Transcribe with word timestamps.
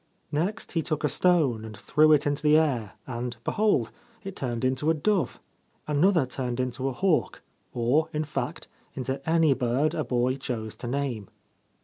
Next 0.31 0.71
he 0.71 0.81
took 0.81 1.03
a 1.03 1.09
stone 1.09 1.63
and 1.63 1.77
threw 1.77 2.11
it 2.11 2.25
into 2.25 2.41
the 2.41 2.57
air, 2.57 2.93
and 3.05 3.37
behold! 3.43 3.91
it 4.23 4.35
turned 4.35 4.65
into 4.65 4.89
a 4.89 4.95
dove. 4.95 5.39
Another 5.87 6.25
turned 6.25 6.59
into 6.59 6.87
a 6.89 6.91
hawk, 6.91 7.43
or, 7.71 8.09
in 8.11 8.23
fact, 8.25 8.67
into 8.95 9.21
any 9.29 9.53
bird 9.53 9.93
a 9.93 10.03
boy 10.03 10.37
chose 10.37 10.75
to 10.77 10.87
name. 10.87 11.29